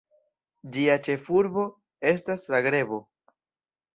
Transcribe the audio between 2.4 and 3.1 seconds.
Zagrebo.